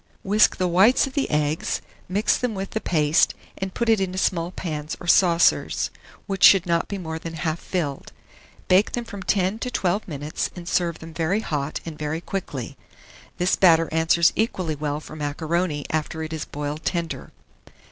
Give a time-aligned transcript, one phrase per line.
[0.23, 4.17] Whisk the whites of the eggs, mix them with the paste, and put it into
[4.17, 5.91] small pans or saucers,
[6.25, 8.11] which should not be more than half filled.
[8.67, 12.75] Bake them from 10 to 12 minutes, and serve them very hot and very quickly.
[13.37, 17.31] This batter answers equally well for macaroni after it is boiled tender.